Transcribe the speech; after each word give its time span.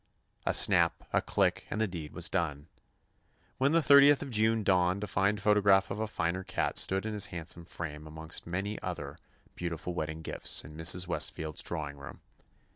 A 0.47 0.53
snap, 0.55 1.07
a 1.13 1.21
click, 1.21 1.67
and 1.69 1.79
the 1.79 1.85
deed 1.87 2.11
was 2.11 2.27
done! 2.27 2.65
When 3.59 3.71
the 3.71 3.83
thirtieth 3.83 4.23
of 4.23 4.31
June 4.31 4.63
dawned 4.63 5.03
a 5.03 5.05
fine 5.05 5.37
photograph 5.37 5.91
of 5.91 5.99
a 5.99 6.07
finer 6.07 6.43
cat 6.43 6.79
stood 6.79 7.05
in 7.05 7.13
its 7.13 7.27
handsome 7.27 7.65
frame 7.65 8.07
among 8.07 8.31
many 8.43 8.81
other 8.81 9.19
beautiful 9.53 9.93
wedding 9.93 10.23
gifts 10.23 10.65
in 10.65 10.75
Mrs. 10.75 11.05
Westfield's 11.05 11.61
drawing 11.61 11.97
176 11.97 11.99
TOMMY 12.01 12.17
POSTOFFICE 12.17 12.47
room. 12.47 12.59